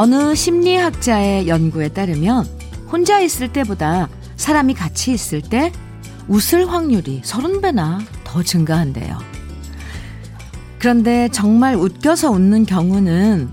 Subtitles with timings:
[0.00, 2.46] 어느 심리학자의 연구에 따르면
[2.90, 5.70] 혼자 있을 때보다 사람이 같이 있을 때
[6.26, 9.18] 웃을 확률이 30배나 더 증가한대요.
[10.78, 13.50] 그런데 정말 웃겨서 웃는 경우는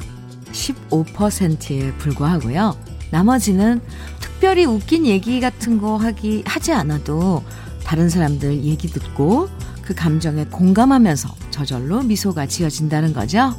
[0.53, 2.77] 15%에 불과하고요.
[3.11, 3.81] 나머지는
[4.21, 7.43] 특별히 웃긴 얘기 같은 거 하기, 하지 않아도
[7.83, 9.49] 다른 사람들 얘기 듣고
[9.81, 13.53] 그 감정에 공감하면서 저절로 미소가 지어진다는 거죠.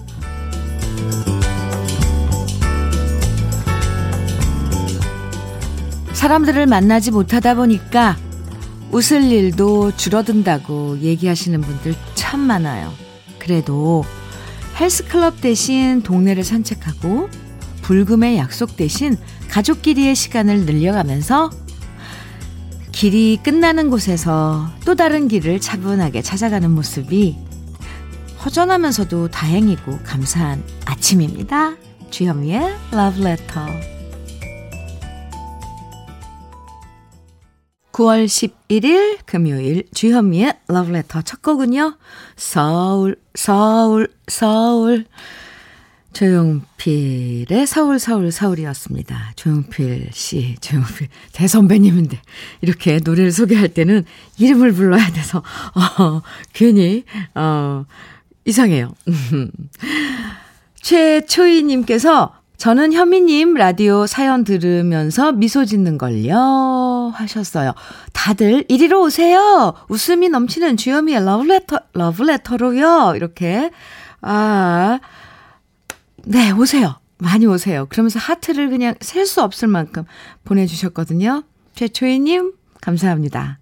[6.29, 8.15] 사람들을 만나지 못하다 보니까
[8.91, 12.93] 웃을 일도 줄어든다고 얘기하시는 분들 참 많아요.
[13.39, 14.05] 그래도
[14.79, 17.31] 헬스클럽 대신 동네를 산책하고
[17.81, 19.17] 불금의 약속 대신
[19.49, 21.49] 가족끼리의 시간을 늘려가면서
[22.93, 27.39] 길이 끝나는 곳에서 또 다른 길을 차분하게 찾아가는 모습이
[28.45, 31.77] 허전하면서도 다행이고 감사한 아침입니다.
[32.11, 33.98] 주현미의 Letter
[37.99, 41.97] 9월 11일 금요일 주현미의 러브레터 첫 곡은요.
[42.37, 45.05] 서울 서울 서울
[46.13, 49.33] 조용필의 서울 서울 서울이었습니다.
[49.35, 52.23] 조용필 씨, 조용필 대선배님인데
[52.61, 54.05] 이렇게 노래를 소개할 때는
[54.39, 55.39] 이름을 불러야 돼서
[55.75, 57.03] 어, 괜히
[57.35, 57.85] 어,
[58.45, 58.95] 이상해요.
[60.81, 67.13] 최초희님께서 저는 현미님 라디오 사연 들으면서 미소 짓는 걸요.
[67.15, 67.73] 하셨어요.
[68.13, 69.75] 다들 이리로 오세요.
[69.89, 73.13] 웃음이 넘치는 주현미의 러브레터, 러브레터로요.
[73.15, 73.71] 이렇게.
[74.23, 74.99] 아,
[76.25, 76.97] 네, 오세요.
[77.19, 77.87] 많이 오세요.
[77.89, 80.05] 그러면서 하트를 그냥 셀 수 없을 만큼
[80.45, 81.45] 보내주셨거든요.
[81.77, 83.59] 최초희님, 감사합니다.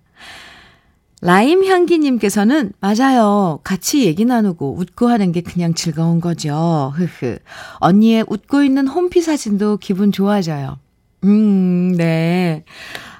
[1.22, 3.60] 라임 향기님께서는 맞아요.
[3.64, 6.92] 같이 얘기 나누고 웃고 하는 게 그냥 즐거운 거죠.
[6.94, 7.38] 흐흐.
[7.78, 10.78] 언니의 웃고 있는 홈피 사진도 기분 좋아져요.
[11.24, 12.64] 음, 네.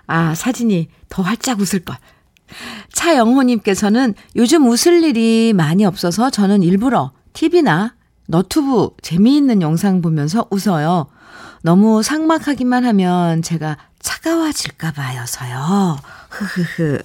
[0.07, 1.97] 아, 사진이 더 활짝 웃을 걸.
[2.93, 7.95] 차영호님께서는 요즘 웃을 일이 많이 없어서 저는 일부러 TV나
[8.28, 11.07] 너튜브 재미있는 영상 보면서 웃어요.
[11.63, 15.99] 너무 상막하기만 하면 제가 차가워질까 봐요서요.
[16.31, 16.99] 흐흐흐.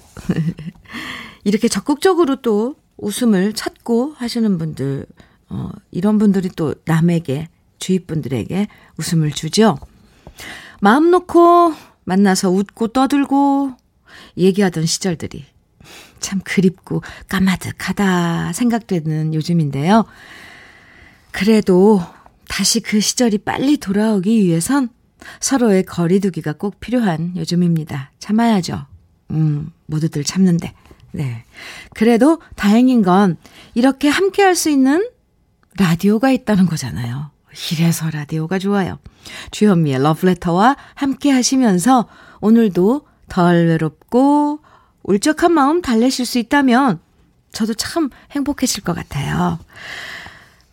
[1.42, 5.06] 이렇게 적극적으로 또 웃음을 찾고 하시는 분들,
[5.48, 7.48] 어, 이런 분들이 또 남에게,
[7.80, 8.68] 주위 분들에게
[8.98, 9.78] 웃음을 주죠.
[10.80, 11.74] 마음 놓고
[12.04, 13.72] 만나서 웃고 떠들고
[14.36, 15.44] 얘기하던 시절들이
[16.20, 20.04] 참 그립고 까마득하다 생각되는 요즘인데요.
[21.32, 22.00] 그래도
[22.46, 24.90] 다시 그 시절이 빨리 돌아오기 위해선
[25.40, 28.10] 서로의 거리두기가 꼭 필요한 요즘입니다.
[28.18, 28.86] 참아야죠.
[29.30, 30.72] 음, 모두들 참는데.
[31.12, 31.44] 네.
[31.94, 33.36] 그래도 다행인 건
[33.74, 35.08] 이렇게 함께 할 수 있는
[35.78, 37.30] 라디오가 있다는 거잖아요.
[37.72, 38.98] 이래서 라디오가 좋아요.
[39.50, 42.08] 주현미의 러브레터와 함께 하시면서
[42.40, 44.60] 오늘도 덜 외롭고
[45.02, 47.00] 울적한 마음 달래실 수 있다면
[47.52, 49.58] 저도 참 행복해질 것 같아요.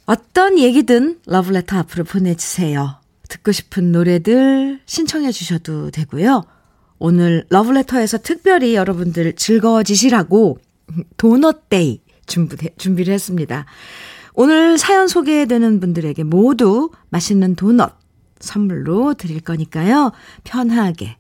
[0.05, 2.98] 어떤 얘기든 러브레터 앞으로 보내주세요.
[3.29, 6.43] 듣고 싶은 노래들 신청해 주셔도 되고요.
[6.97, 10.57] 오늘 러브레터에서 특별히 여러분들 즐거워지시라고
[11.15, 13.65] 도넛데이 준비를 했습니다.
[14.33, 17.97] 오늘 사연 소개되는 분들에게 모두 맛있는 도넛
[18.39, 20.11] 선물로 드릴 거니까요.
[20.43, 21.17] 편하게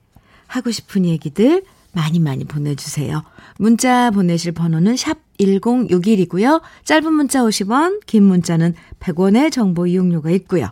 [0.47, 3.23] 하고 싶은 얘기들 많이 많이 보내주세요.
[3.57, 6.61] 문자 보내실 번호는 샵 1061이고요.
[6.85, 10.69] 짧은 문자 50원, 긴 문자는 100원의 정보 이용료가 있고요.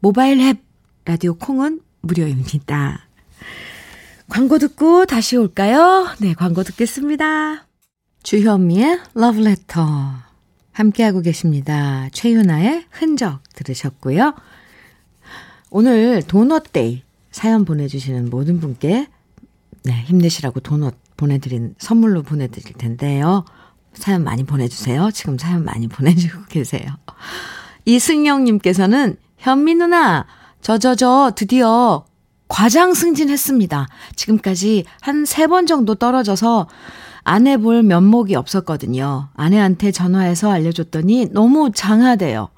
[0.00, 0.65] 모바일 앱
[1.06, 3.06] 라디오 콩은 무료입니다.
[4.28, 6.08] 광고 듣고 다시 올까요?
[6.18, 7.64] 네, 광고 듣겠습니다.
[8.24, 9.86] 주현미의 러브레터
[10.72, 12.08] 함께하고 계십니다.
[12.12, 14.34] 최윤아의 흔적 들으셨고요.
[15.70, 19.06] 오늘 도넛데이 사연 보내주시는 모든 분께
[19.84, 23.44] 네, 힘내시라고 도넛 보내드린 선물로 보내드릴 텐데요.
[23.94, 25.12] 사연 많이 보내주세요.
[25.12, 26.84] 지금 사연 많이 보내주고 계세요.
[27.84, 30.26] 이승영님께서는 현미 누나
[30.66, 32.04] 저, 저, 저, 드디어
[32.48, 33.86] 과장 승진했습니다.
[34.16, 36.66] 지금까지 한 세 번 정도 떨어져서
[37.22, 39.28] 아내 볼 면목이 없었거든요.
[39.36, 42.48] 아내한테 전화해서 알려줬더니 너무 장하대요.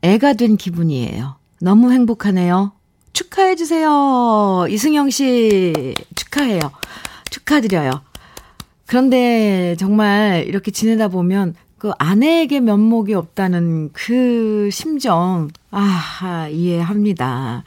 [0.00, 1.36] 애가 된 기분이에요.
[1.60, 2.72] 너무 행복하네요.
[3.12, 4.64] 축하해주세요.
[4.70, 6.60] 이승영 씨, 축하해요.
[7.30, 7.90] 축하드려요.
[8.86, 17.64] 그런데 정말 이렇게 지내다 보면 그 아내에게 면목이 없다는 그 심정, 아, 이해합니다.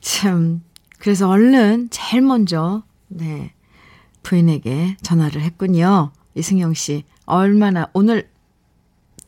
[0.00, 0.62] 참,
[0.98, 3.52] 그래서 얼른 제일 먼저, 네,
[4.22, 6.10] 부인에게 전화를 했군요.
[6.34, 8.28] 이승영 씨, 얼마나, 오늘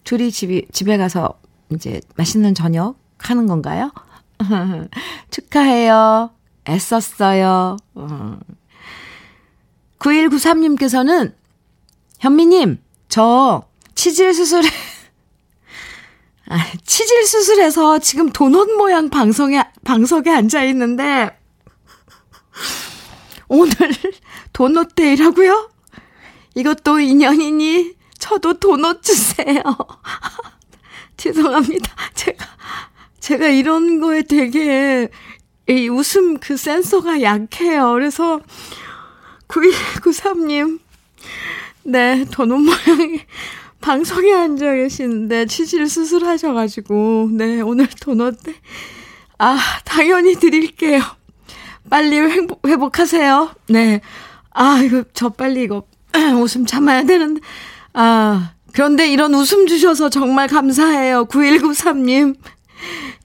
[0.05, 1.41] 둘이 집이, 집에 가서
[1.71, 3.93] 이제 맛있는 저녁 하는 건가요?
[5.31, 6.31] 축하해요.
[6.69, 7.77] 애썼어요.
[9.99, 11.35] 9193님께서는
[12.19, 12.79] 현미님,
[13.09, 13.69] 저
[14.00, 14.67] 치질 수술에,
[16.49, 21.38] 아, 치질 수술해서 지금 도넛 모양 방송에, 방석에 앉아 있는데,
[23.49, 23.75] 오늘
[24.55, 25.70] 도넛 데이라고요?
[26.55, 29.62] 이것도 인연이니 저도 도넛 주세요.
[31.19, 31.94] 죄송합니다.
[32.14, 32.47] 제가
[33.19, 35.11] 제가 이런 거에 되게
[35.69, 37.93] 이 웃음 그 센서가 약해요.
[37.93, 38.41] 그래서
[39.49, 40.81] 9193님
[41.82, 43.26] 네, 도넛 모양의
[43.81, 48.37] 방송에 앉아 계시는데 치질 수술하셔가지고 네, 오늘 도넛
[49.43, 51.00] 아, 당연히 드릴게요.
[51.88, 53.55] 빨리 회복, 회복하세요.
[53.71, 54.03] 네.
[54.50, 55.85] 아, 이거, 저 빨리 이거,
[56.38, 57.41] 웃음 참아야 되는데.
[57.94, 61.25] 아, 그런데 이런 웃음 주셔서 정말 감사해요.
[61.25, 62.37] 9193님.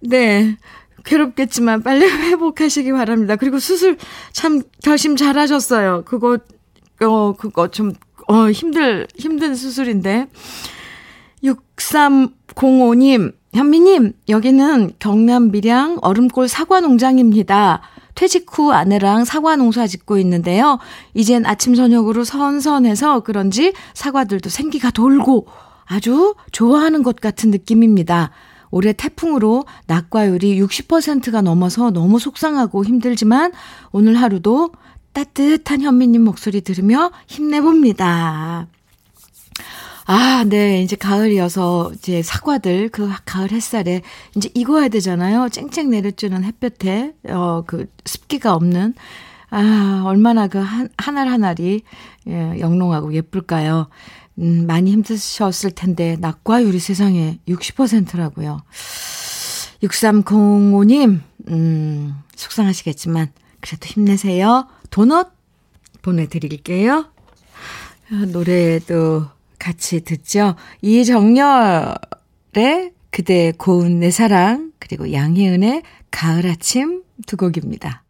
[0.04, 0.58] 네.
[1.04, 3.36] 괴롭겠지만 빨리 회복하시기 바랍니다.
[3.36, 3.98] 그리고 수술
[4.32, 6.04] 참 결심 잘 하셨어요.
[6.06, 6.40] 그거,
[7.02, 7.92] 어, 그거 좀,
[8.28, 10.28] 어, 힘들, 힘든 수술인데.
[11.44, 17.82] 6305님, 현미님, 여기는 경남 밀양 얼음골 사과 농장입니다.
[18.16, 20.80] 퇴직 후 아내랑 사과 농사 짓고 있는데요.
[21.14, 25.48] 이젠 아침 저녁으로 선선해서 그런지 사과들도 생기가 돌고
[25.86, 28.32] 아주 좋아하는 것 같은 느낌입니다.
[28.72, 33.52] 올해 태풍으로 낙과율이 60%가 넘어서 너무 속상하고 힘들지만
[33.92, 34.72] 오늘 하루도
[35.16, 38.68] 따뜻한 현미님 목소리 들으며 힘내봅니다.
[40.08, 40.84] 아, 네.
[40.84, 44.02] 이제 가을이어서 이제 사과들 그 가을 햇살에
[44.36, 45.48] 이제 익어야 되잖아요.
[45.50, 48.94] 쨍쨍 내려주는 햇볕에 어 그 습기가 없는
[49.52, 51.84] 아, 얼마나 그 한, 하날이
[52.28, 53.88] 예, 영롱하고 예쁠까요?
[54.40, 58.62] 음, 많이 힘드셨을 텐데 낙과율이 세상에 60%라고요.
[59.82, 63.32] 6305님, 음, 속상하시겠지만
[63.62, 64.68] 그래도 힘내세요.
[64.96, 65.28] 도넛
[66.04, 67.12] 보내드릴게요.
[68.32, 69.26] 노래도
[69.60, 70.56] 같이 듣죠.
[70.82, 71.44] 이정열의
[73.12, 78.06] 그대 고운 내 사랑 그리고 양희은의 가을 아침 두 곡입니다.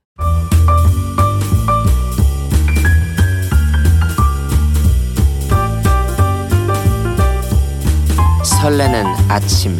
[8.61, 9.75] 설레는 아침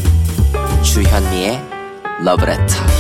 [0.81, 1.61] 주현미의
[2.23, 2.95] 러브레터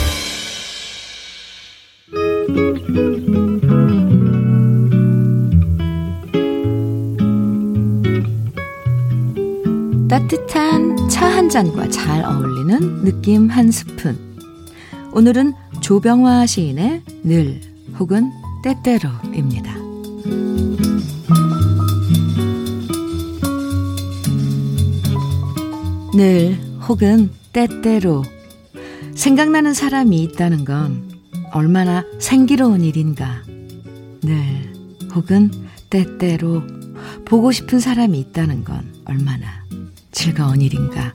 [10.15, 14.17] 따뜻한 차 한 잔과 잘 어울리는 느낌 한 스푼.
[15.11, 15.51] 오늘은
[15.81, 17.59] 조병화 시인의 늘
[17.99, 18.31] 혹은
[18.63, 19.75] 때때로입니다.
[26.15, 26.57] 늘
[26.87, 28.23] 혹은 때때로
[29.15, 31.11] 생각나는 사람이 있다는 건
[31.51, 33.43] 얼마나 생기로운 일인가.
[34.21, 34.71] 늘
[35.13, 35.51] 혹은
[35.89, 36.63] 때때로
[37.25, 39.65] 보고 싶은 사람이 있다는 건 얼마나
[40.15, 41.13] 즐거운 일인가.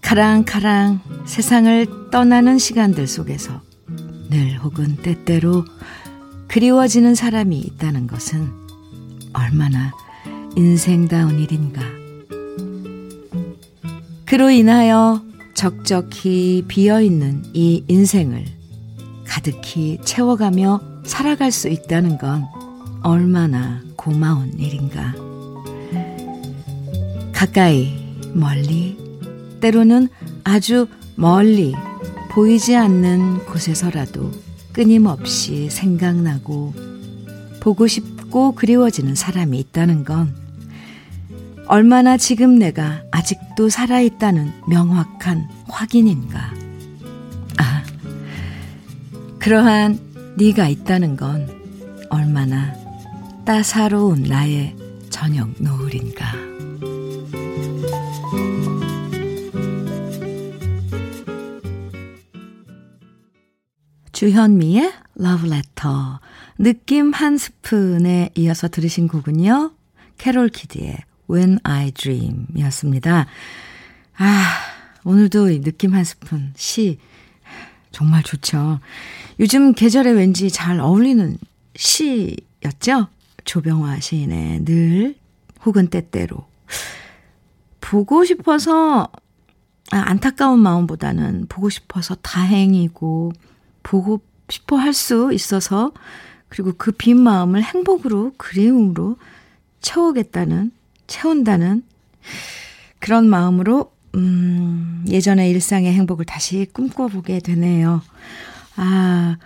[0.00, 3.60] 카랑카랑 세상을 떠나는 시간들 속에서
[4.30, 5.64] 늘 혹은 때때로
[6.46, 8.50] 그리워지는 사람이 있다는 것은
[9.32, 9.92] 얼마나
[10.54, 11.82] 인생다운 일인가.
[14.24, 15.20] 그로 인하여
[15.54, 18.44] 적적히 비어있는 이 인생을
[19.26, 22.46] 가득히 채워가며 살아갈 수 있다는 건
[23.02, 25.14] 얼마나 고마운 일인가.
[27.36, 27.92] 가까이,
[28.32, 28.96] 멀리,
[29.60, 30.08] 때로는
[30.42, 31.74] 아주 멀리
[32.30, 34.32] 보이지 않는 곳에서라도
[34.72, 36.72] 끊임없이 생각나고
[37.60, 40.34] 보고 싶고 그리워지는 사람이 있다는 건
[41.66, 46.54] 얼마나 지금 내가 아직도 살아있다는 명확한 확인인가.
[47.58, 47.82] 아,
[49.38, 49.98] 그러한
[50.38, 51.50] 네가 있다는 건
[52.08, 52.72] 얼마나
[53.44, 54.74] 따사로운 나의
[55.10, 56.55] 저녁 노을인가.
[64.16, 66.20] 주현미의 Love Letter
[66.56, 69.72] 느낌 한 스푼에 이어서 들으신 곡은요.
[70.16, 70.96] 캐롤 키드의
[71.30, 73.26] When I Dream 이었습니다.
[74.16, 74.54] 아,
[75.04, 76.98] 오늘도 느낌 한 스푼 시
[77.92, 78.80] 정말 좋죠.
[79.38, 81.36] 요즘 계절에 왠지 잘 어울리는
[81.74, 83.08] 시였죠.
[83.44, 85.14] 조병화 시인의 늘
[85.66, 86.46] 혹은 때때로
[87.82, 89.10] 보고 싶어서
[89.92, 93.32] 아, 안타까운 마음보다는 보고 싶어서 다행이고
[93.86, 95.92] 보고 싶어 할 수 있어서
[96.48, 99.16] 그리고 그 빈 마음을 행복으로 그리움으로
[99.80, 100.72] 채우겠다는
[101.06, 101.82] 채운다는
[102.98, 108.02] 그런 마음으로 음, 예전의 일상의 행복을 다시 꿈꿔보게 되네요.
[108.76, 109.36] 아,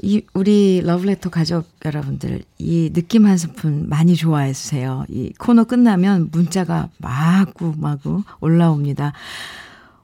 [0.00, 5.04] 이, 우리 러브레터 가족 여러분들, 이 느낌 한 스푼 많이 좋아해 주세요.
[5.08, 9.12] 이 코너 끝나면 문자가 마구 마구 올라옵니다.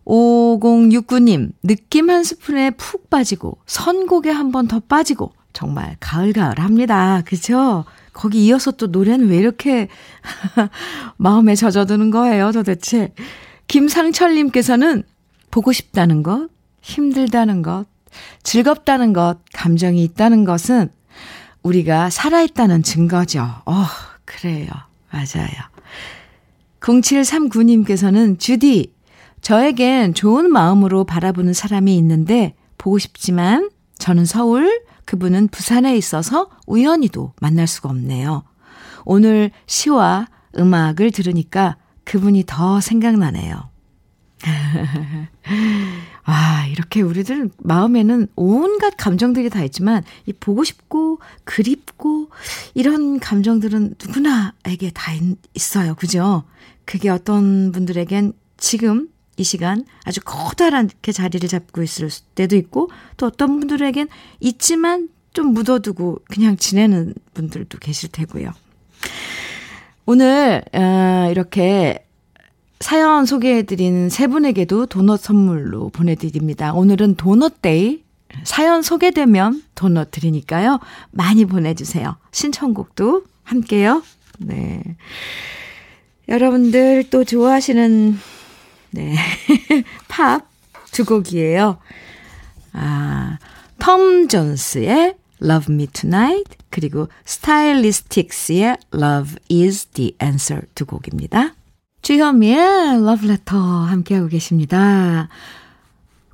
[0.09, 7.23] 5069님, 느낌 한 스푼에 푹 빠지고, 선곡에 한 번 더 빠지고, 정말 가을가을 합니다.
[7.27, 7.85] 그죠?
[8.13, 9.89] 거기 이어서 또 노래는 왜 이렇게
[11.19, 13.13] 마음에 젖어드는 거예요, 도대체?
[13.67, 15.03] 김상철님께서는
[15.51, 16.49] 보고 싶다는 것,
[16.81, 17.87] 힘들다는 것,
[18.43, 20.91] 즐겁다는 것, 감정이 있다는 것은
[21.63, 23.47] 우리가 살아있다는 증거죠.
[23.67, 23.85] 어,
[24.25, 24.69] 그래요.
[25.11, 25.49] 맞아요.
[26.81, 28.93] 0739님께서는 주디,
[29.41, 37.67] 저에겐 좋은 마음으로 바라보는 사람이 있는데 보고 싶지만 저는 서울, 그분은 부산에 있어서 우연히도 만날
[37.67, 38.45] 수가 없네요.
[39.05, 43.71] 오늘 시와 음악을 들으니까 그분이 더 생각나네요.
[46.25, 52.29] 아, 이렇게 우리들 마음에는 온갖 감정들이 다 있지만, 이 보고 싶고, 그립고,
[52.75, 55.95] 이런 감정들은 누구나에게 다 있 어요.
[55.95, 56.45] 그죠?
[56.85, 63.59] 그게 어떤 분들에겐 지금 이 시간 아주 커다랗게 자리를 잡고 있을 때도 있고, 또 어떤
[63.61, 64.09] 분들에겐
[64.41, 68.51] 있지만 좀 묻어두고 그냥 지내는 분들도 계실 테고요.
[70.07, 72.05] 오늘, 어, 이렇게
[72.81, 76.73] 사연 소개해드린 세 분에게도 도넛 선물로 보내드립니다.
[76.75, 78.03] 오늘은 도넛데이.
[78.45, 80.81] 사연 소개되면 도넛 드리니까요.
[81.11, 82.17] 많이 보내주세요.
[82.31, 84.03] 신청곡도 함께요.
[84.39, 84.83] 네.
[86.29, 88.19] 여러분들 또 좋아하시는,
[88.91, 89.17] 네.
[90.09, 90.49] 팝
[90.99, 91.79] 두 곡이에요.
[92.73, 93.39] 아,
[93.79, 101.55] 톰 존스의 Love Me Tonight, 그리고 스타일리스틱스의 Love is the Answer 두 곡입니다.
[102.03, 105.29] 주현미의 러브레터 함께하고 계십니다.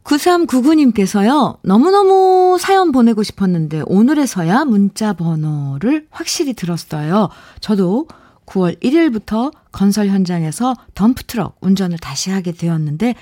[0.04, 7.30] 9399님께서요, 너무너무 사연 보내고 싶었는데, 오늘에서야 문자 번호를 확실히 들었어요.
[7.60, 8.06] 저도
[8.46, 13.14] 9월 1일부터 건설 현장에서 덤프트럭 운전을 다시 하게 되었는데,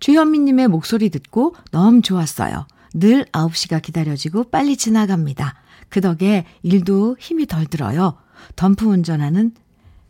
[0.00, 2.66] 주현미님의 목소리 듣고 너무 좋았어요.
[2.94, 5.54] 늘 9시가 기다려지고 빨리 지나갑니다.
[5.88, 8.16] 그 덕에 일도 힘이 덜 들어요.
[8.56, 9.52] 덤프 운전하는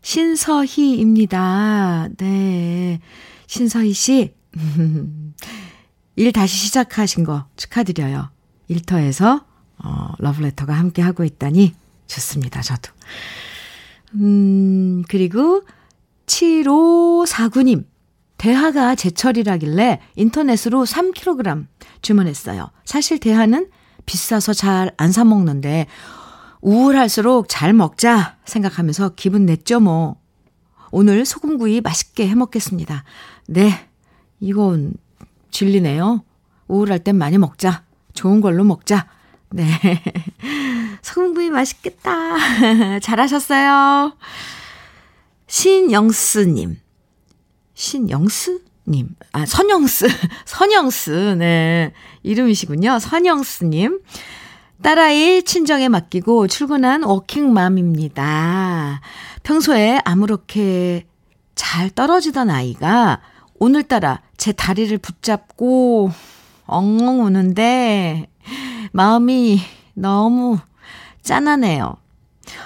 [0.03, 1.41] 신서희입니다.
[2.17, 3.01] 네.
[3.47, 4.35] 신서희 씨.
[6.17, 8.31] 일 다시 시작하신 거 축하드려요.
[8.69, 9.45] 일터에서,
[9.79, 11.75] 어, 러브레터가 함께 하고 있다니
[12.07, 12.63] 좋습니다.
[12.63, 12.93] 저도.
[14.15, 15.63] 음, 그리고
[16.27, 17.85] 7549님.
[18.39, 21.67] 대하가 제철이라길래 인터넷으로 3kg
[22.01, 22.71] 주문했어요.
[22.87, 23.69] 사실 대하는
[24.07, 25.87] 비싸서 잘 안 사먹는데
[26.63, 30.17] 우울할수록 잘 먹자 생각하면서 기분 냈죠, 뭐.
[30.91, 33.05] 오늘 소금구이 맛있게 해 먹겠습니다.
[33.49, 33.89] 네.
[34.41, 34.95] 이건
[35.51, 36.25] 진리네요.
[36.67, 37.85] 우울할 땐 많이 먹자.
[38.15, 39.07] 좋은 걸로 먹자.
[39.51, 39.67] 네.
[41.03, 42.99] 소금구이 맛있겠다.
[43.01, 44.17] 잘하셨어요.
[45.47, 46.79] 신영스님.
[47.75, 49.09] 신영스님.
[49.33, 50.07] 아, 선영스.
[50.45, 51.37] 선영스.
[51.39, 51.93] 네.
[52.23, 52.99] 이름이시군요.
[52.99, 54.01] 선영스님.
[54.83, 59.01] 딸아이 친정에 맡기고 출근한 워킹맘입니다.
[59.43, 61.07] 평소에 아무렇게
[61.55, 63.21] 잘 떨어지던 아이가
[63.59, 66.11] 오늘따라 제 다리를 붙잡고
[66.65, 68.31] 엉엉 우는데
[68.93, 69.61] 마음이
[69.93, 70.59] 너무
[71.23, 71.97] 짠하네요.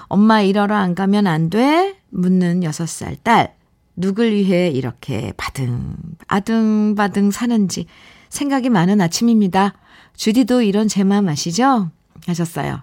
[0.05, 1.97] 엄마 일하러 안 가면 안 돼?
[2.11, 3.55] 묻는 6살 딸.
[3.97, 5.95] 누굴 위해 이렇게 바등,
[6.27, 7.87] 아등바등 사는지
[8.29, 9.75] 생각이 많은 아침입니다.
[10.17, 11.91] 주디도 이런 제 마음 아시죠?
[12.27, 12.83] 하셨어요.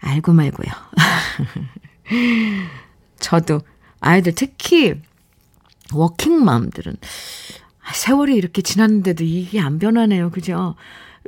[0.00, 0.70] 알고 말고요.
[3.20, 3.60] 저도
[4.00, 4.94] 아이들 특히
[5.92, 6.96] 워킹맘들은
[7.94, 10.30] 세월이 이렇게 지났는데도 이게 안 변하네요.
[10.30, 10.74] 그죠?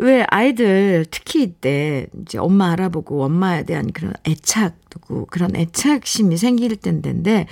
[0.01, 7.47] 왜 아이들 특히 이때 이제 엄마 알아보고 엄마에 대한 그런 애착도 그런 애착심이 생길 때인데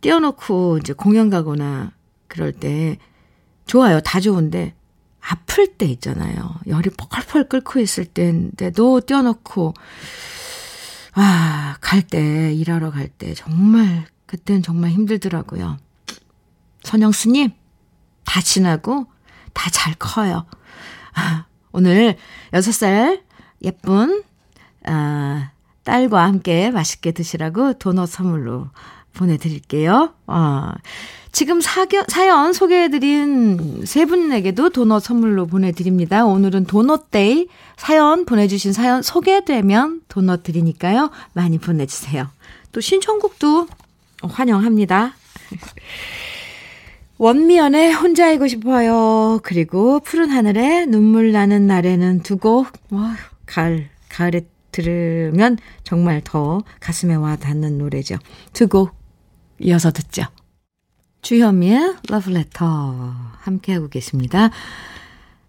[0.00, 1.92] 띄워놓고 이제 공연 가거나
[2.26, 2.98] 그럴 때
[3.66, 4.00] 좋아요.
[4.00, 4.74] 다 좋은데
[5.20, 6.56] 아플 때 있잖아요.
[6.66, 9.72] 열이 펄펄 끓고 있을 때인데도 떼어놓고,
[11.14, 15.78] 아, 갈 때, 일하러 갈 때, 정말, 그땐 정말 힘들더라고요.
[16.82, 17.52] 선영스님,
[18.24, 19.06] 다 지나고,
[19.54, 20.44] 다 잘 커요.
[21.14, 22.16] 아, 오늘
[22.52, 23.20] 6살
[23.62, 24.22] 예쁜,
[24.84, 25.50] 아,
[25.82, 28.68] 딸과 함께 맛있게 드시라고 도넛 선물로
[29.12, 30.14] 보내드릴게요.
[30.26, 30.72] 어.
[31.32, 36.24] 지금 사겨, 사연 소개해드린 세 분에게도 도넛 선물로 보내드립니다.
[36.24, 41.10] 오늘은 도넛데이 사연 보내주신 사연 소개되면 도넛 드리니까요.
[41.32, 42.28] 많이 보내주세요.
[42.70, 43.66] 또 신청곡도
[44.22, 45.14] 환영합니다.
[47.18, 49.40] 원미연의 혼자이고 싶어요.
[49.42, 52.68] 그리고 푸른 하늘에 눈물 나는 날에는 두 곡.
[52.90, 53.14] 와,
[53.46, 58.16] 가을, 가을에 들으면 정말 더 가슴에 와 닿는 노래죠.
[58.52, 58.90] 두 곡
[59.60, 60.24] 이어서 듣죠.
[61.22, 64.50] 주현미의 러브레터 함께하고 계십니다.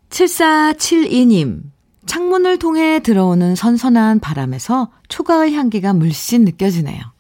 [0.10, 1.64] 7472님,
[2.06, 7.15] 창문을 통해 들어오는 선선한 바람에서 초가을 향기가 물씬 느껴지네요.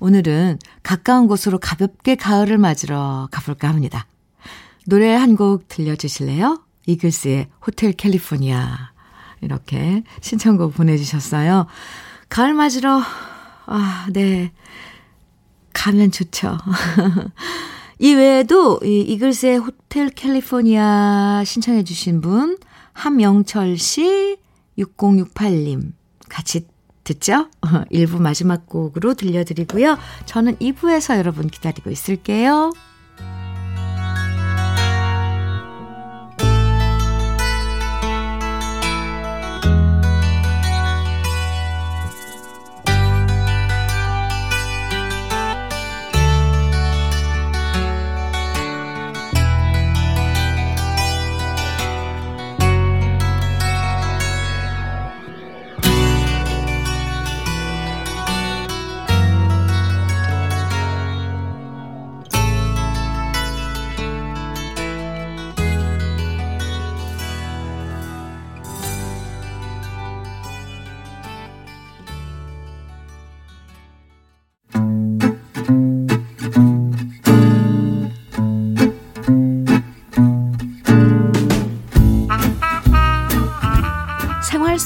[0.00, 4.06] 오늘은 가까운 곳으로 가볍게 가을을 맞으러 가볼까 합니다.
[4.86, 6.62] 노래 한 곡 들려주실래요?
[6.86, 8.92] 이글스의 호텔 캘리포니아.
[9.42, 11.66] 이렇게 신청곡 보내주셨어요.
[12.28, 13.00] 가을 맞으러,
[13.66, 14.52] 아, 네.
[15.72, 16.58] 가면 좋죠.
[18.00, 22.58] 이 외에도 이 이글스의 호텔 캘리포니아 신청해 주신 분
[22.92, 24.38] 함영철 씨
[24.78, 25.92] 6068님
[26.28, 26.66] 같이
[27.10, 27.48] 듣죠?
[27.92, 29.98] 1부 마지막 곡으로 들려드리고요.
[30.26, 32.72] 저는 2부에서 여러분 기다리고 있을게요.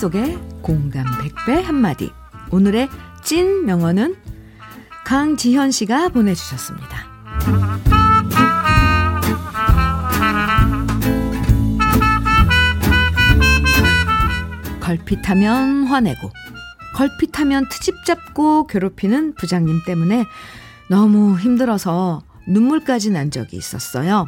[0.04, 2.12] 속의 공감 100배 한마디.
[2.50, 2.90] 오늘의
[3.22, 4.16] 찐 명언은
[5.06, 7.06] 강지현 씨가 보내주셨습니다.
[14.80, 16.30] 걸핏하면 화내고,
[16.94, 20.26] 걸핏하면 트집 잡고 괴롭히는 부장님 때문에
[20.90, 24.26] 너무 힘들어서 눈물까지 난 적이 있었어요.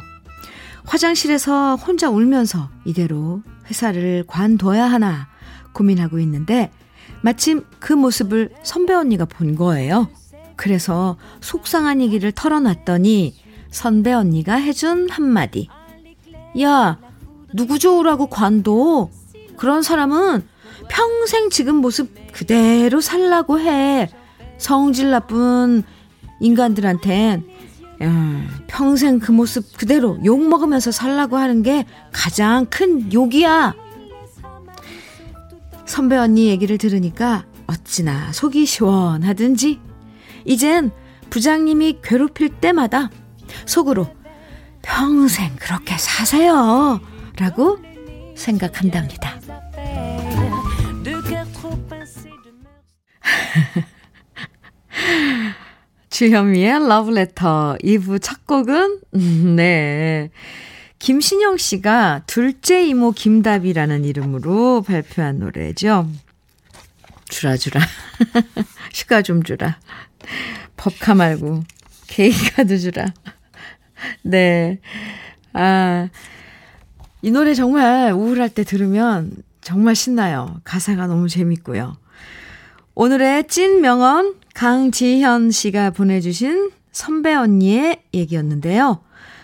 [0.85, 5.27] 화장실에서 혼자 울면서 이대로 회사를 관둬야 하나
[5.77, 6.71] 고민하고 있는데
[7.21, 10.09] 마침 그 모습을 선배 언니가 본 거예요.
[10.55, 13.35] 그래서 속상한 얘기를 털어놨더니
[13.69, 15.69] 선배 언니가 해준 한마디.
[16.61, 16.97] 야,
[17.53, 19.09] 누구 좋으라고 관둬.
[19.55, 20.43] 그런 사람은
[20.89, 24.09] 평생 지금 모습 그대로 살라고 해.
[24.57, 25.83] 성질 나쁜
[26.39, 27.47] 인간들한텐
[28.03, 33.75] 야, 평생 그 모습 그대로 욕 먹으면서 살라고 하는 게 가장 큰 욕이야.
[35.87, 39.79] 선배 언니 얘기를 들으니까 어찌나 속이 시원하든지.
[40.45, 40.91] 이젠
[41.29, 43.09] 부장님이 괴롭힐 때마다
[43.65, 44.07] 속으로
[44.81, 47.01] 평생 그렇게 사세요
[47.37, 47.79] 라고
[48.35, 49.39] 생각한답니다.
[56.09, 59.01] 주현미의 러브레터 2부 첫 곡은
[59.55, 60.29] 네
[60.99, 66.09] 김신영 씨가 둘째 이모 김답이라는 이름으로 발표한 노래죠.
[67.29, 67.81] 주라 주라.
[68.93, 69.79] 휴가 좀 주라.
[70.75, 71.63] 법카 말고
[72.07, 73.05] 케이크카드 주라.
[74.23, 74.79] 네.
[75.53, 76.09] 아,
[77.21, 79.31] 이 노래 정말 우울할 때 들으면
[79.61, 80.61] 정말 신나요.
[80.63, 81.97] 가사가 너무 재밌고요.
[82.95, 89.01] 오늘의 찐 명언 강지현 씨가 보내주신 선배 언니의 얘기였는데요.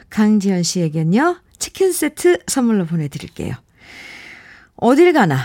[0.09, 1.42] 강지현 씨에겐요.
[1.59, 3.53] 치킨 세트 선물로 보내드릴게요.
[4.75, 5.37] 어딜 가나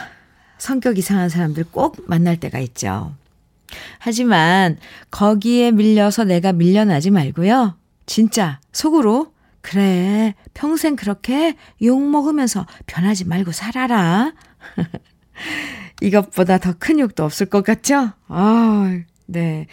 [0.58, 3.14] 성격 이상한 사람들 꼭 만날 때가 있죠.
[3.98, 4.78] 하지만
[5.10, 7.76] 거기에 밀려서 내가 밀려나지 말고요.
[8.06, 14.32] 진짜 속으로 그래 평생 그렇게 욕 먹으면서 변하지 말고 살아라.
[16.00, 18.12] 이것보다 더 큰 욕도 없을 것 같죠?
[18.28, 19.66] 아, 네.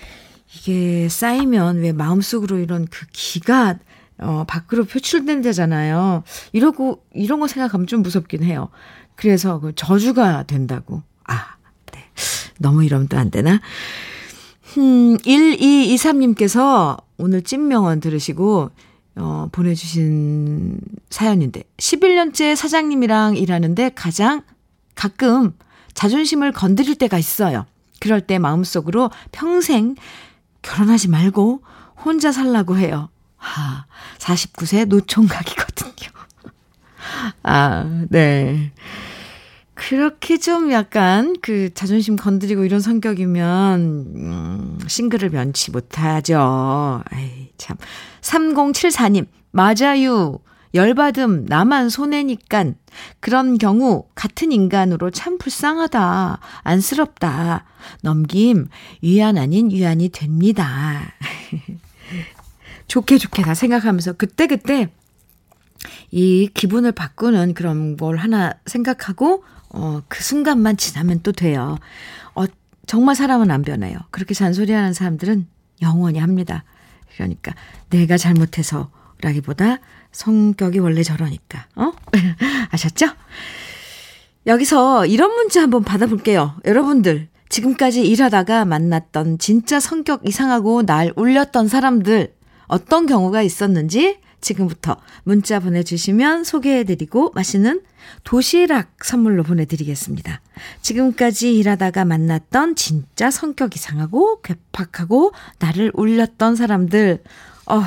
[0.54, 3.78] 이게 쌓이면 왜 마음속으로 이런 그 기가
[4.20, 6.24] 어, 밖으로 표출된다잖아요.
[6.54, 8.70] 이러고, 이런 거 생각하면 좀 무섭긴 해요.
[9.16, 11.02] 그래서 그 저주가 된다고.
[11.26, 11.56] 아,
[11.92, 12.00] 네.
[12.60, 13.60] 너무 이러면 또 안 되나?
[14.78, 18.72] 음, 1223님께서 오늘 찐명언 들으시고,
[19.18, 24.42] 어, 보내주신 사연인데, 11년째 사장님이랑 일하는데 가장
[24.96, 25.54] 가끔
[25.94, 27.66] 자존심을 건드릴 때가 있어요.
[28.02, 29.96] 그럴 때 마음속으로 평생
[30.62, 31.62] 결혼하지 말고
[32.04, 33.10] 혼자 살라고 해요.
[33.46, 33.86] 하,
[34.18, 36.10] 49세 노총각이거든요.
[37.44, 38.72] 아, 네.
[39.76, 43.80] 그렇게 좀 약간 그 자존심 건드리고 이런 성격이면,
[44.16, 47.04] 음, 싱글을 면치 못하죠.
[47.14, 47.78] 에이, 참.
[48.22, 50.40] 3074님, 맞아요.
[50.74, 52.76] 열받음 나만 손해니깐
[53.22, 56.40] 그런 경우 같은 인간으로 참 불쌍하다.
[56.64, 57.64] 안쓰럽다.
[58.02, 58.68] 넘김
[59.02, 61.14] 위안 아닌 위안이 됩니다.
[62.88, 64.90] 좋게 좋게 다 생각하면서 그때그때
[66.12, 71.78] 이 기분을 바꾸는 그런 걸 하나 생각하고 어, 그 순간만 지나면 또 돼요.
[72.34, 72.46] 어,
[72.86, 73.98] 정말 사람은 안 변해요.
[74.12, 75.48] 그렇게 잔소리하는 사람들은
[75.82, 76.64] 영원히 합니다.
[77.16, 77.54] 그러니까
[77.90, 79.80] 내가 잘못해서 라기보다
[80.12, 81.68] 성격이 원래 저러니까.
[81.76, 81.92] 어?
[82.72, 83.08] 아셨죠?
[84.48, 86.56] 여기서 이런 문자 한번 받아볼게요.
[86.66, 92.35] 여러분들, 지금까지 일하다가 만났던 진짜 성격 이상하고 날 울렸던 사람들,
[92.68, 97.82] 어떤 경우가 있었는지 지금부터 문자 보내주시면 소개해드리고 맛있는
[98.24, 100.42] 도시락 선물로 보내드리겠습니다.
[100.82, 107.24] 지금까지 일하다가 만났던 진짜 성격 이상하고 괴팍하고 나를 울렸던 사람들,
[107.66, 107.82] 어,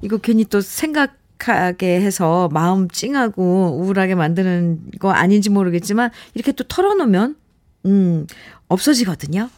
[0.00, 6.64] 이거 괜히 또 생각 하게 해서 마음 찡하고 우울하게 만드는 거 아닌지 모르겠지만 이렇게 또
[6.64, 7.36] 털어놓으면,
[7.84, 8.26] 음,
[8.68, 9.50] 없어지거든요.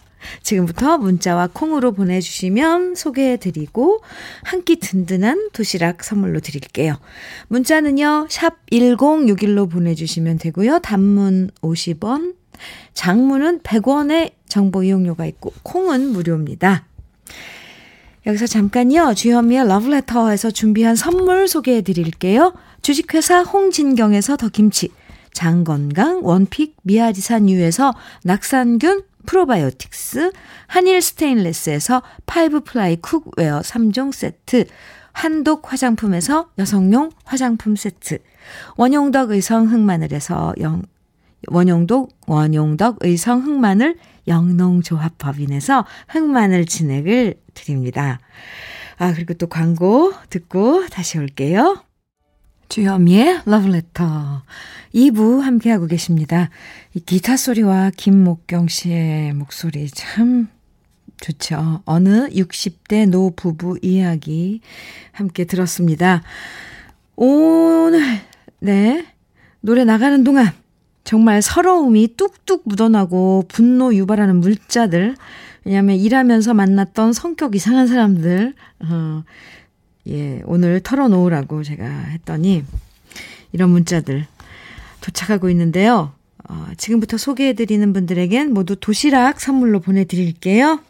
[0.42, 4.00] 지금부터 문자와 콩으로 보내주시면 소개해드리고
[4.42, 6.98] 한 끼 든든한 도시락 선물로 드릴게요.
[7.48, 10.80] 문자는요, 샵 1061로 보내주시면 되고요.
[10.80, 12.34] 단문 50원,
[12.94, 16.84] 장문은 100원의 정보 이용료가 있고, 콩은 무료입니다.
[18.26, 22.52] 여기서 잠깐요, 주현미의 러브레터에서 준비한 선물 소개해 드릴게요.
[22.82, 24.90] 주식회사 홍진경에서 더김치,
[25.32, 30.32] 장건강 원픽 미야리산 유에서 낙산균 프로바이오틱스,
[30.68, 34.66] 한일 스테인레스에서 five ply cookware 3종 세트,
[35.12, 38.18] 한독 화장품에서 여성용 화장품 세트,
[38.76, 40.82] 원용덕 의성 흑마늘에서 영,
[41.48, 43.96] 원용덕, 원용덕 의성 흑마늘
[44.28, 48.18] 영농조합법인에서 흑마늘 진액을 드립니다.
[48.98, 51.85] 아, 그리고 또 광고 듣고 다시 올게요.
[52.68, 54.42] 주현미의 러브레터
[54.94, 56.50] 2부 함께하고 계십니다.
[56.94, 60.48] 이 기타 소리와 김목경 씨의 목소리 참
[61.20, 61.82] 좋죠.
[61.84, 64.60] 어느 60대 노 부부 이야기
[65.12, 66.22] 함께 들었습니다.
[67.14, 68.00] 오늘
[68.60, 69.06] 네
[69.60, 70.52] 노래 나가는 동안
[71.04, 75.14] 정말 서러움이 뚝뚝 묻어나고 분노 유발하는 물자들
[75.64, 79.24] 왜냐하면 일하면서 만났던 성격 이상한 사람들 어,
[80.08, 82.64] 예, 오늘 털어놓으라고 제가 했더니
[83.52, 84.26] 이런 문자들
[85.00, 86.12] 도착하고 있는데요.
[86.48, 90.80] 어, 지금부터 소개해드리는 분들에겐 모두 도시락 선물로 보내드릴게요.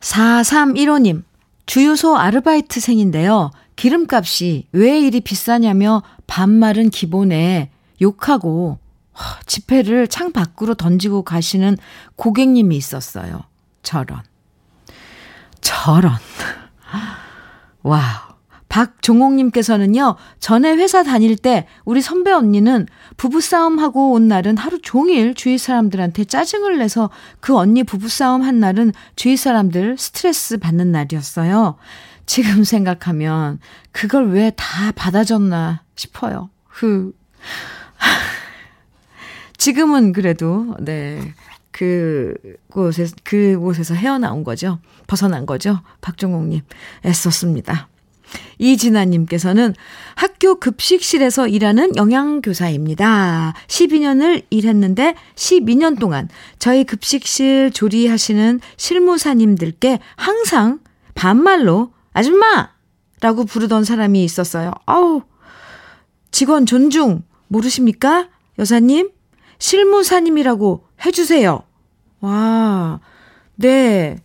[0.00, 1.22] 4315님,
[1.66, 3.50] 주유소 아르바이트생인데요.
[3.76, 8.78] 기름값이 왜 이리 비싸냐며 반말은 기본에 욕하고
[9.46, 11.76] 지폐를 창 밖으로 던지고 가시는
[12.16, 13.44] 고객님이 있었어요.
[13.82, 14.20] 저런.
[15.60, 16.12] 저런.
[17.82, 18.32] 와우.
[18.68, 22.86] 박종옥님께서는요, 전에 회사 다닐 때 우리 선배 언니는
[23.18, 29.36] 부부싸움하고 온 날은 하루 종일 주위 사람들한테 짜증을 내서 그 언니 부부싸움 한 날은 주위
[29.36, 31.76] 사람들 스트레스 받는 날이었어요.
[32.24, 33.58] 지금 생각하면
[33.90, 36.48] 그걸 왜 다 받아줬나 싶어요.
[36.66, 37.12] 흐.
[39.58, 41.20] 지금은 그래도, 네.
[41.82, 44.78] 그곳에서, 그곳에서 헤어나온 거죠.
[45.06, 45.80] 벗어난 거죠.
[46.00, 46.60] 박종옥님.
[47.04, 47.88] 애썼습니다.
[48.58, 49.74] 이진아님께서는
[50.14, 53.54] 학교 급식실에서 일하는 영양교사입니다.
[53.66, 60.80] 12년을 일했는데 12년 동안 저희 급식실 조리하시는 실무사님들께 항상
[61.14, 62.70] 반말로 아줌마!
[63.20, 64.72] 라고 부르던 사람이 있었어요.
[64.86, 65.22] 아우,
[66.30, 68.28] 직원 존중 모르십니까?
[68.58, 69.10] 여사님?
[69.58, 71.62] 실무사님이라고 해주세요.
[72.22, 73.00] 와,
[73.56, 74.16] 네.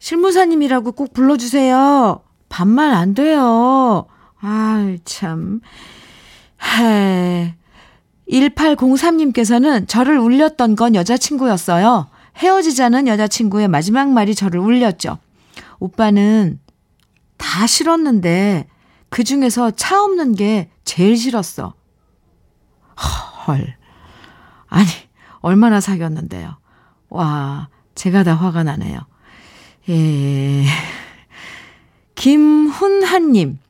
[0.00, 2.20] 실무사님이라고 꼭 불러주세요.
[2.48, 4.06] 반말 안 돼요.
[4.40, 5.60] 아, 참.
[6.78, 7.56] 해.
[8.30, 12.08] 1803님께서는 저를 울렸던 건 여자친구였어요.
[12.36, 15.18] 헤어지자는 여자친구의 마지막 말이 저를 울렸죠.
[15.78, 16.58] 오빠는
[17.36, 18.66] 다 싫었는데
[19.08, 21.74] 그 중에서 차 없는 게 제일 싫었어.
[23.46, 23.76] 헐.
[24.66, 24.88] 아니,
[25.40, 26.56] 얼마나 사귀었는데요.
[27.14, 28.98] 와, 제가 다 화가 나네요.
[29.88, 30.64] 예.
[32.16, 33.60] 김훈한님.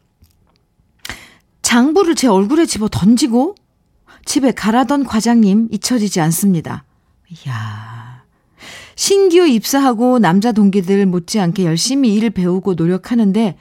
[1.60, 3.54] 장부를 제 얼굴에 집어 던지고
[4.24, 6.84] 집에 가라던 과장님 잊혀지지 않습니다.
[7.28, 8.22] 이야.
[8.96, 13.58] 신규 입사하고 남자 동기들 못지않게 열심히 일 배우고 노력하는데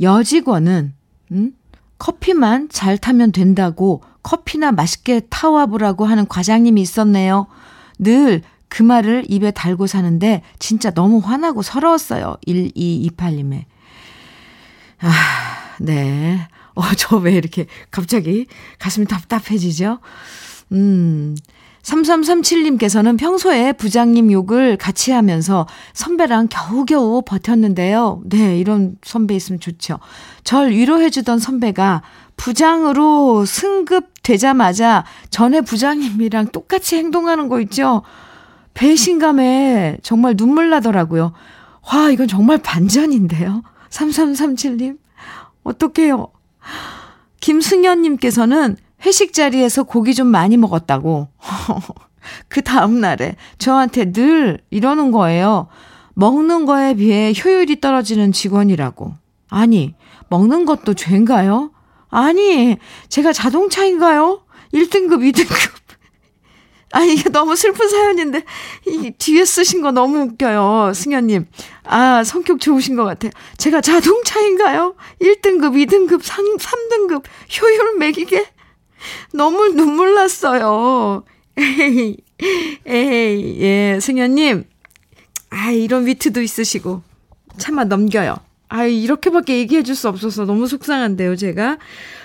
[0.00, 0.94] 여직원은
[1.32, 1.52] 음?
[1.98, 7.48] 커피만 잘 타면 된다고 커피나 맛있게 타와 보라고 하는 과장님이 있었네요.
[7.98, 12.36] 늘 그 말을 입에 달고 사는데 진짜 너무 화나고 서러웠어요.
[12.46, 13.64] 1228님의.
[15.00, 15.10] 아,
[15.80, 16.48] 네.
[16.74, 18.46] 어, 저 왜 이렇게 갑자기
[18.78, 19.98] 가슴이 답답해지죠?
[20.72, 21.36] 음.
[21.82, 28.22] 3337님께서는 평소에 부장님 욕을 같이 하면서 선배랑 겨우겨우 버텼는데요.
[28.24, 30.00] 네, 이런 선배 있으면 좋죠.
[30.42, 32.02] 절 위로해주던 선배가
[32.36, 38.02] 부장으로 승급되자마자 전에 부장님이랑 똑같이 행동하는 거 있죠?
[38.76, 41.32] 배신감에 정말 눈물 나더라고요.
[41.90, 43.62] 와, 이건 정말 반전인데요.
[43.88, 44.98] 3337님.
[45.62, 46.28] 어떡해요.
[47.40, 51.28] 김승현님께서는 회식 자리에서 고기 좀 많이 먹었다고.
[52.48, 55.68] 그 다음날에 저한테 늘 이러는 거예요.
[56.14, 59.14] 먹는 거에 비해 효율이 떨어지는 직원이라고.
[59.48, 59.94] 아니,
[60.28, 61.70] 먹는 것도 죄인가요?
[62.10, 62.76] 아니,
[63.08, 64.42] 제가 자동차인가요?
[64.74, 65.85] 1등급, 2등급.
[66.96, 68.42] 아니, 이게 너무 슬픈 사연인데,
[68.86, 71.46] 이 뒤에 쓰신 거 너무 웃겨요, 승현님.
[71.84, 73.32] 아, 성격 좋으신 것 같아요.
[73.58, 74.94] 제가 자동차인가요?
[75.20, 77.22] 1등급, 2등급, 3, 3등급,
[77.60, 78.46] 효율 매기게?
[79.34, 81.22] 너무 눈물 났어요.
[81.58, 82.16] 에이,
[82.86, 84.64] 에이, 예, 승현님.
[85.50, 87.02] 아, 이런 위트도 있으시고.
[87.58, 88.36] 참아 넘겨요.
[88.70, 91.76] 아, 이렇게밖에 얘기해 줄 수 없어서 너무 속상한데요, 제가.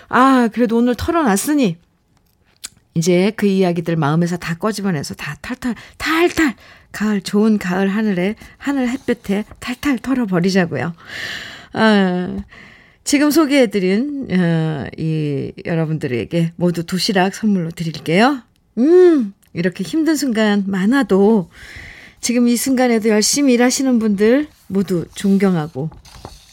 [0.07, 1.75] 아, 그래도 오늘 털어놨으니,
[2.93, 6.56] 이제 그 이야기들 마음에서 다 꺼집어내서 다 탈탈, 탈탈,
[6.91, 10.93] 가을, 좋은 가을 하늘에, 하늘 햇볕에 탈탈 털어버리자고요.
[11.73, 12.38] 아,
[13.04, 18.41] 지금 소개해드린, 어, 이, 여러분들에게 모두 도시락 선물로 드릴게요.
[18.77, 21.49] 음, 이렇게 힘든 순간 많아도
[22.19, 25.89] 지금 이 순간에도 열심히 일하시는 분들 모두 존경하고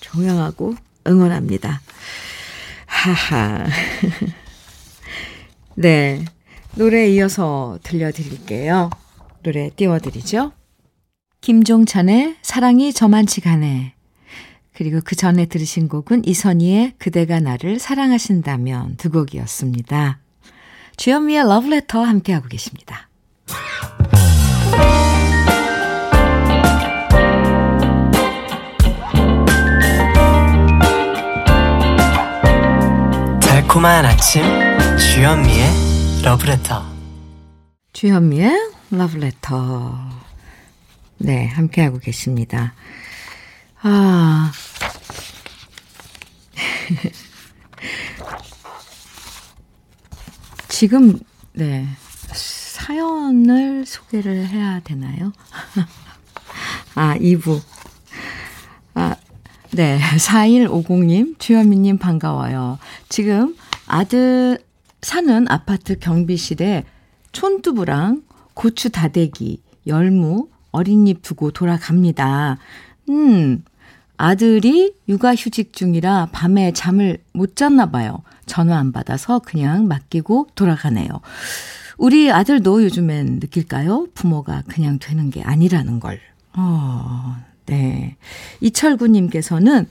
[0.01, 0.75] 존경하고
[1.07, 1.81] 응원합니다.
[2.87, 3.67] 하하.
[5.81, 6.25] 네.
[6.75, 8.91] 노래 이어서 들려드릴게요.
[9.45, 10.51] 노래 띄워드리죠.
[11.41, 13.95] 김종찬의 사랑이 저만치 가네.
[14.75, 20.19] 그리고 그 전에 들으신 곡은 이선희의 그대가 나를 사랑하신다면 두 곡이었습니다.
[20.97, 23.09] 주현미의 러브레터 함께하고 계십니다.
[33.41, 36.85] 달콤한 아침 주현미의 러브레터
[37.93, 38.51] 주현미의
[38.91, 39.95] 러브레터
[41.19, 42.75] 네 함께하고 계십니다.
[43.81, 44.51] 아
[50.69, 51.21] 지금
[51.53, 51.87] 네
[52.33, 55.33] 사연을 소개를 해야 되나요?
[56.97, 57.61] 아 2부
[58.95, 59.15] 아
[59.71, 62.79] 네, 4150님, 주현미님 반가워요.
[63.09, 63.57] 지금
[63.87, 64.59] 아들
[65.03, 66.85] 사는 아파트 경비실에
[67.33, 68.23] 촌두부랑
[68.55, 72.59] 고추 다대기, 열무, 어린잎 두고 돌아갑니다.
[73.11, 73.65] 음,
[74.17, 78.23] 아들이 육아휴직 중이라 밤에 잠을 못 잤나 봐요.
[78.47, 81.09] 전화 안 받아서 그냥 맡기고 돌아가네요.
[81.97, 84.09] 우리 아들도 요즘엔 느낄까요?
[84.15, 86.21] 부모가 그냥 되는 게 아니라는 걸.
[86.55, 88.17] 어, 네.
[88.61, 89.87] 이철구님께서는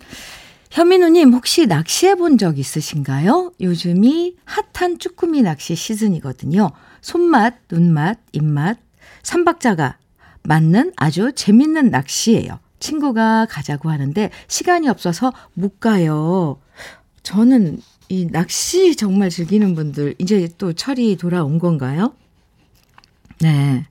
[0.71, 3.53] 현민우님 혹시 낚시해 본 적 있으신가요?
[3.61, 6.71] 요즘이 핫한 쭈꾸미 낚시 시즌이거든요.
[7.01, 8.77] 손맛, 눈맛, 입맛,
[9.23, 9.97] 삼박자가
[10.43, 12.59] 맞는 아주 재밌는 낚시예요.
[12.79, 16.59] 친구가 가자고 하는데 시간이 없어서 못 가요.
[17.23, 22.13] 저는 이 낚시 정말 즐기는 분들 이제 또 철이 돌아온 건가요?
[23.41, 23.85] 네.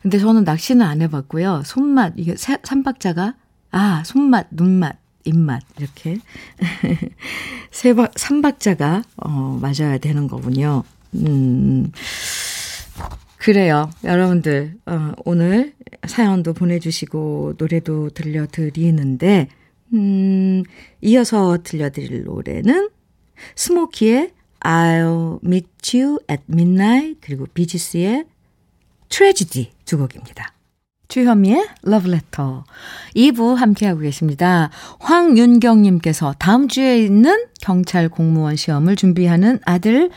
[0.00, 1.62] 근데 저는 낚시는 안 해봤고요.
[1.64, 3.34] 손맛, 이게 삼박자가,
[3.70, 6.18] 아, 손맛, 눈맛, 입맛, 이렇게.
[7.70, 10.84] 세 박, 삼박자가, 어, 맞아야 되는 거군요.
[11.14, 11.90] 음,
[13.36, 13.90] 그래요.
[14.04, 15.74] 여러분들, 어, 오늘
[16.06, 19.48] 사연도 보내 주시고, 노래도 들려 드리는데,
[19.94, 20.62] 음,
[21.00, 22.90] 이어서 들려 드릴 노래는
[23.56, 28.24] 스모키의 I'll Meet You at Midnight, 그리고 비지스의
[29.08, 30.54] 트레지디 두 곡입니다.
[31.12, 32.64] 주현미의 러브레터
[33.14, 34.70] 2부 함께하고 계십니다.
[35.00, 40.10] 황윤경님께서 다음 주에 있는 경찰 공무원 시험을 준비하는 아들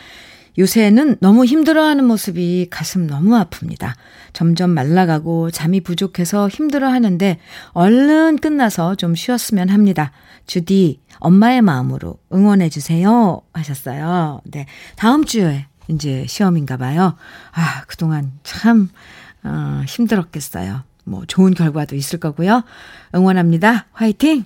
[0.58, 3.91] 요새는 너무 힘들어하는 모습이 가슴 너무 아픕니다.
[4.31, 7.39] 점점 말라가고 잠이 부족해서 힘들어하는데
[7.71, 10.13] 얼른 끝나서 좀 쉬었으면 합니다.
[10.47, 14.39] 주디 엄마의 마음으로 응원해 주세요 하셨어요.
[14.45, 17.15] 네 다음 주에 이제 시험인가 봐요.
[17.51, 18.89] 아, 그동안 참,
[19.45, 20.84] 어, 힘들었겠어요.
[21.05, 22.63] 뭐, 좋은 결과도 있을 거고요.
[23.13, 23.86] 응원합니다.
[23.93, 24.45] 화이팅!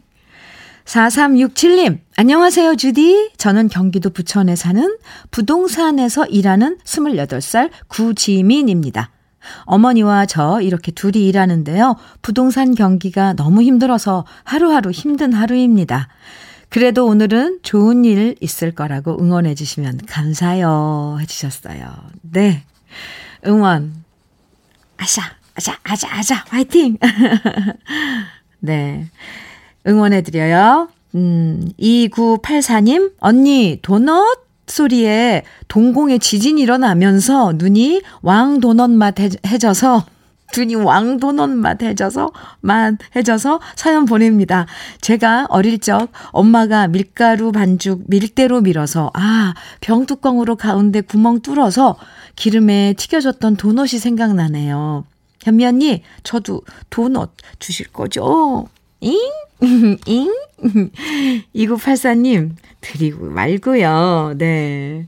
[0.86, 3.32] 4367님, 안녕하세요, 주디.
[3.38, 4.98] 저는 경기도 부천에 사는
[5.30, 9.12] 부동산에서 일하는 28살 구지민입니다.
[9.66, 11.96] 어머니와 저 이렇게 둘이 일하는데요.
[12.22, 16.10] 부동산 경기가 너무 힘들어서 하루하루 힘든 하루입니다.
[16.70, 21.18] 그래도 오늘은 좋은 일 있을 거라고 응원해 주시면 감사해요.
[21.22, 21.88] 해주셨어요.
[22.22, 22.64] 네.
[23.46, 23.99] 응원.
[25.00, 25.22] 아샤,
[25.56, 26.98] 아자, 아자, 아자, 화이팅!
[28.60, 29.08] 네.
[29.88, 30.90] 응원해드려요.
[31.16, 39.16] 음, 2984님, 언니, 도넛 소리에 동공에 지진이 일어나면서 눈이 왕도넛 맛
[39.48, 40.06] 해져서
[40.56, 42.32] 눈이 왕도넛 맛 해져서
[42.62, 44.66] 맛 해져서 사연 보냅니다.
[45.02, 51.98] 제가 어릴 적 엄마가 밀가루 반죽 밀대로 밀어서 아 병뚜껑으로 가운데 구멍 뚫어서
[52.36, 55.06] 기름에 튀겨졌던 도넛이 생각나네요.
[55.42, 58.68] 현미 언니 저도 도넛 주실 거죠?
[59.02, 59.18] 잉?
[60.06, 60.34] 잉?
[61.56, 64.36] 2984님, 드리고 말고요.
[64.38, 65.08] 네.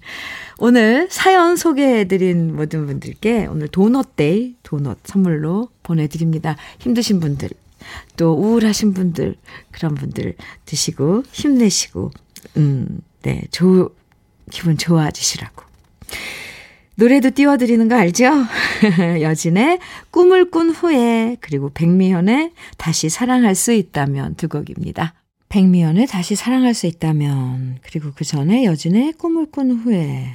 [0.64, 6.56] 오늘 사연 소개해드린 모든 분들께 오늘 도넛데이 도넛 선물로 보내드립니다.
[6.78, 7.50] 힘드신 분들,
[8.16, 9.38] 또 우울하신 분들,
[9.72, 10.36] 그런 분들
[10.68, 12.12] 드시고 힘내시고,
[12.58, 13.90] 음, 네, 조,
[14.52, 15.64] 기분 좋아지시라고.
[16.94, 18.32] 노래도 띄워드리는 거 알죠?
[19.20, 19.80] 여진의
[20.12, 25.16] 꿈을 꾼 후에 그리고 백미현의 다시 사랑할 수 있다면 두 곡입니다.
[25.50, 30.28] 백미연의 다시 사랑할 수 있다면 그리고 그 전에 여진의 꿈을 꾼 후에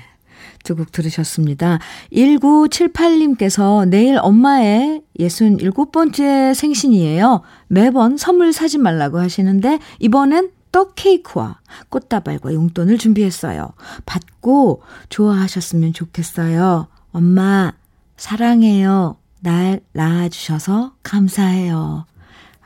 [0.67, 1.79] 두 곡 들으셨습니다.
[2.13, 7.43] 1978님께서 내일 엄마의 67번째 생신이에요.
[7.69, 13.71] 매번 선물 사지 말라고 하시는데 이번엔 떡 케이크와 꽃다발과 용돈을 준비했어요.
[14.05, 16.89] 받고 좋아하셨으면 좋겠어요.
[17.13, 17.73] 엄마,
[18.17, 19.17] 사랑해요.
[19.41, 22.05] 날 낳아주셔서 감사해요.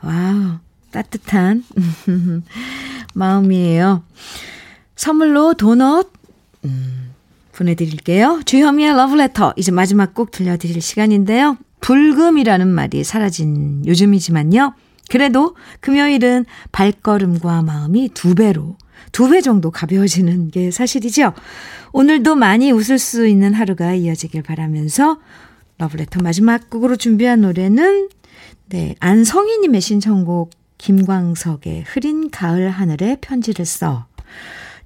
[0.03, 0.57] 와우,
[0.91, 1.63] 따뜻한
[3.13, 4.03] 마음이에요.
[4.95, 6.11] 선물로 도넛,
[6.65, 7.10] 음,
[7.53, 8.41] 보내드릴게요.
[8.45, 9.53] 주현미의 러브레터.
[9.57, 11.57] 이제 마지막 곡 들려드릴 시간인데요.
[11.81, 14.73] 불금이라는 말이 사라진 요즘이지만요.
[15.09, 18.77] 그래도 금요일은 발걸음과 마음이 두 배로,
[19.11, 21.33] 두 배 정도 가벼워지는 게 사실이죠.
[21.91, 25.19] 오늘도 많이 웃을 수 있는 하루가 이어지길 바라면서
[25.79, 28.09] 러브레터 마지막 곡으로 준비한 노래는
[28.69, 34.05] 네, 안성희님의 신청곡 김광석의 흐린 가을 하늘에 편지를 써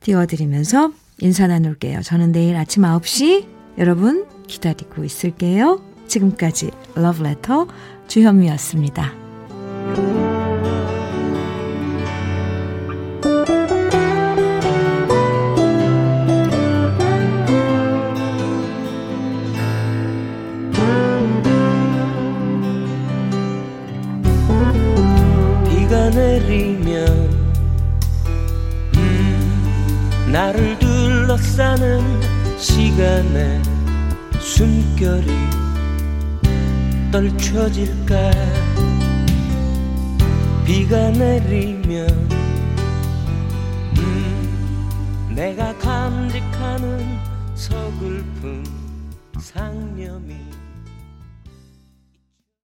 [0.01, 2.01] 띄워드리면서 인사 나눌게요.
[2.01, 3.45] 저는 내일 아침 9시
[3.77, 5.81] 여러분 기다리고 있을게요.
[6.07, 7.67] 지금까지 러브레터
[8.07, 10.24] 주현미였습니다.
[32.95, 33.61] 시간에
[34.39, 35.27] 숨결이
[37.11, 38.31] 떨쳐질까
[40.65, 42.07] 비가 내리면
[43.97, 47.19] 음, 내가 감직하는
[47.55, 48.63] 서글픈
[49.39, 50.44] 상념이